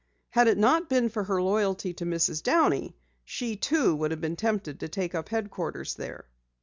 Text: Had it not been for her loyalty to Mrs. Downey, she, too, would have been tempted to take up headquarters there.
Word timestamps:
Had 0.31 0.47
it 0.47 0.57
not 0.57 0.89
been 0.89 1.09
for 1.09 1.25
her 1.25 1.39
loyalty 1.39 1.93
to 1.93 2.07
Mrs. 2.07 2.41
Downey, 2.41 2.95
she, 3.23 3.55
too, 3.55 3.95
would 3.95 4.09
have 4.09 4.19
been 4.19 4.35
tempted 4.35 4.79
to 4.79 4.87
take 4.89 5.13
up 5.13 5.29
headquarters 5.29 5.93
there. 5.93 6.25